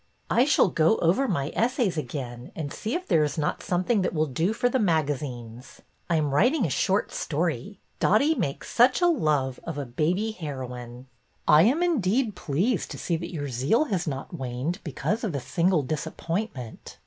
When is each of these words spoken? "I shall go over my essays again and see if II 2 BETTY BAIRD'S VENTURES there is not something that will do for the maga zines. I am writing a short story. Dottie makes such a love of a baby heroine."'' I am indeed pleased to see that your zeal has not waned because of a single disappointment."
"I 0.31 0.45
shall 0.45 0.69
go 0.69 0.97
over 0.97 1.27
my 1.27 1.51
essays 1.55 1.95
again 1.95 2.51
and 2.55 2.73
see 2.73 2.95
if 2.95 3.01
II 3.01 3.01
2 3.01 3.01
BETTY 3.01 3.01
BAIRD'S 3.01 3.05
VENTURES 3.05 3.07
there 3.09 3.23
is 3.23 3.37
not 3.37 3.61
something 3.61 4.01
that 4.01 4.13
will 4.15 4.25
do 4.25 4.51
for 4.53 4.67
the 4.67 4.79
maga 4.79 5.13
zines. 5.15 5.81
I 6.09 6.15
am 6.15 6.31
writing 6.33 6.65
a 6.65 6.71
short 6.71 7.11
story. 7.11 7.77
Dottie 7.99 8.33
makes 8.33 8.71
such 8.73 9.01
a 9.01 9.05
love 9.05 9.59
of 9.63 9.77
a 9.77 9.85
baby 9.85 10.31
heroine."'' 10.31 11.05
I 11.47 11.65
am 11.65 11.83
indeed 11.83 12.35
pleased 12.35 12.89
to 12.89 12.97
see 12.97 13.15
that 13.17 13.31
your 13.31 13.49
zeal 13.49 13.83
has 13.93 14.07
not 14.07 14.33
waned 14.35 14.79
because 14.83 15.23
of 15.23 15.35
a 15.35 15.39
single 15.39 15.83
disappointment." 15.83 16.97